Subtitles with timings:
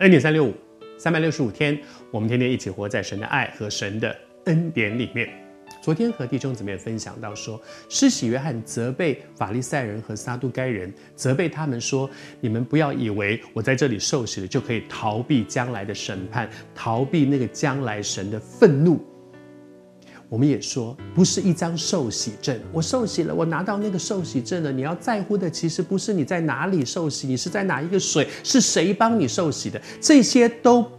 [0.00, 0.52] 恩典三六五，
[0.98, 1.78] 三百六十五天，
[2.10, 4.14] 我们天天一起活在神的爱和神的
[4.46, 5.28] 恩典里面。
[5.80, 19.00] 昨天和弟兄姊妹分享到说，施洗约翰责备法利赛人和撒都该人，责备他们说：你们不要以为我在这里受洗了就可以逃避将来的审判，逃避那个将来神的愤怒。
[20.34, 22.60] 我们也说，不是一张受洗证。
[22.72, 24.72] 我受洗了，我拿到那个受洗证了。
[24.72, 30.90] 你要在乎的，其实不是你在哪里受洗，你是在哪一个水，是谁帮你受洗的，这些都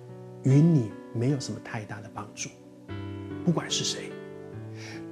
[0.43, 2.49] 与你没有什么太大的帮助。
[3.43, 4.09] 不管是谁，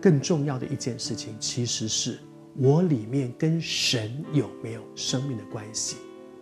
[0.01, 2.17] 更重要的一件事情，其实是
[2.55, 5.97] 我里面跟神有没有生命的关系，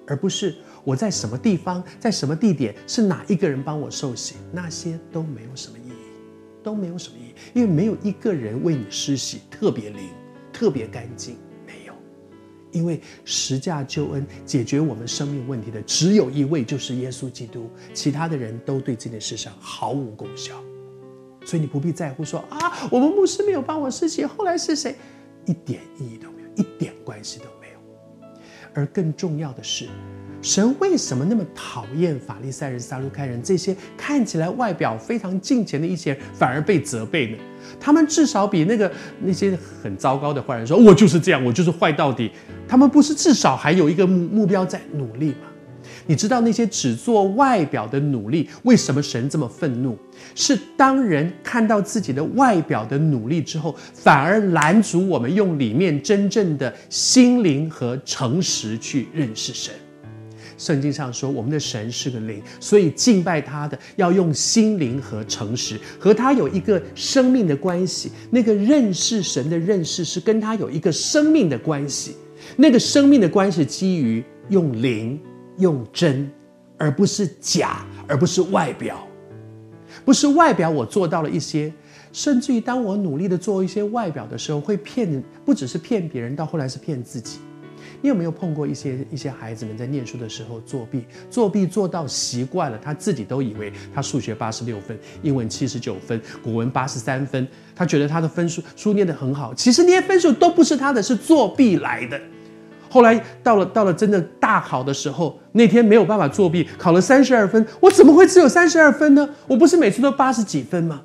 [0.05, 5.90] 而不是我在什么地方，在什么地点，是哪一个人帮我受洗，那些都没有什么意义。
[6.63, 10.09] 都没有什么意义，因为没有一个人为你施洗特别灵、
[10.53, 11.93] 特别干净，没有。
[12.71, 20.61] 因为十架救恩解决我们生命问题的只有一位，就是耶稣基督，其他的人都对这件事上毫无功效。
[21.43, 24.95] 所以你不必在乎说啊，我们牧师没有帮我施洗，后来是谁？
[25.45, 28.29] 一点意义都没有，一点关系都没有。
[28.73, 29.89] 而更重要的是。
[30.41, 37.37] 神为什么那么讨厌法利赛人、撒都该人这些看起来外表非常敬虔的一些人，反而被责备呢？
[37.79, 38.91] 他们至少比那个
[39.23, 42.31] 那些很糟糕的坏人说：“我就是这样，我就是坏到底。”
[42.67, 45.47] 他们不是至少还有一个目目标在努力吗？
[46.07, 49.95] 你知道那些只做外表的努力，为什么神这么愤怒？
[50.33, 59.71] 是当人看到自己的外表的努力之后，反而拦阻我们用里面真正的心灵和诚实去认识神。
[60.61, 68.11] 圣经上说，我们的神是个灵，所以敬拜他的要用心灵和诚实，和他有一个生命的关系。
[68.29, 72.15] 那个认识神的认识是跟他有一个生命的关系。
[72.55, 75.19] 那个生命的关系基于用灵、
[75.57, 76.29] 用真，
[76.77, 79.07] 而不是假，而不是外表。
[80.05, 81.73] 不是外表我做到了一些，
[82.13, 87.39] 甚至于当我努力的做一些外表的时候，会骗，不只是骗别人，到后来是骗自己。
[88.01, 91.05] 你有没有碰过一些一些孩子们在念书的时候作弊？
[91.29, 99.53] 作弊做到习惯了，他自己都以为他数学八十六分，英文七十九分，古文八十三分，他觉得他的分数书念得很好。
[99.53, 102.19] 其实那些分数都不是他的，是作弊来的。
[102.89, 107.65] 后来到了到了真的大考的时候，那天没有办法作弊，考了三十二分。
[107.79, 109.29] 我怎么会只有三十二分呢？
[109.47, 111.01] 我不是每次都八十几分吗？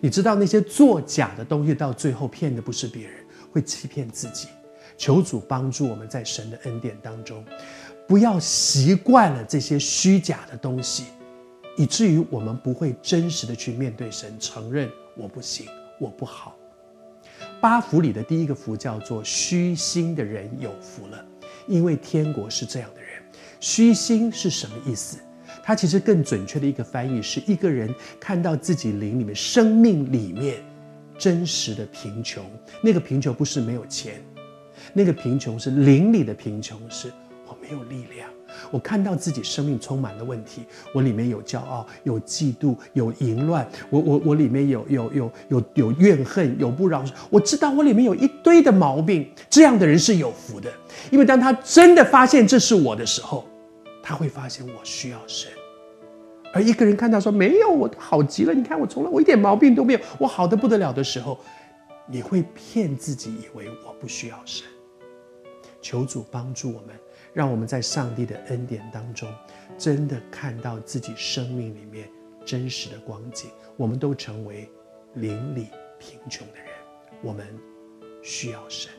[0.00, 3.12] 你知道那些作假的东西，到最后骗的不是别人，
[3.52, 4.48] 会欺骗自己。
[4.96, 7.44] 求主帮助我们在神的恩典当中，
[8.06, 11.04] 不要习惯了这些虚假的东西，
[11.76, 15.66] 以至于我们不会真实的去面对神，承认我不行，
[15.98, 16.56] 我不好。
[17.60, 21.24] 八福里的第一个福叫做虚心的人有福了，
[21.66, 23.10] 因为天国是这样的人。
[23.60, 25.18] 虚心是什么意思？
[25.62, 30.56] 它其实更准确的一个翻译是一个人看到自己灵里面、生命里面
[31.16, 32.44] 真实的贫穷，
[32.82, 34.20] 那个贫穷不是没有钱。
[34.92, 37.12] 那个贫穷是灵里的贫穷，是
[37.46, 38.28] 我没有力量。
[38.70, 40.62] 我看到自己生命充满了问题，
[40.94, 47.10] 我里面有骄傲，有嫉妒，有淫乱，我我我里面有有有有有怨恨，有不饶恕。
[47.30, 50.70] 我知道我里面有一堆的毛病，这样的人是有福的，
[51.10, 53.46] 因为当他真的发现这是我的时候，
[54.02, 55.50] 他会发现我需要神。
[56.52, 61.40] 而一个人看到说没有，我都好极了，你看我从来我一点毛病都没有，我好的不得了的时候，
[62.06, 64.66] 你会骗自己以为我不需要神。
[65.80, 66.96] 求主帮助我们，
[67.32, 69.32] 让我们在上帝的恩典当中，
[69.76, 72.08] 真的看到自己生命里面
[72.44, 73.50] 真实的光景。
[73.76, 74.70] 我们都成为
[75.14, 75.66] 邻里
[75.98, 76.68] 贫穷的人，
[77.22, 77.58] 我们
[78.22, 78.92] 需要神。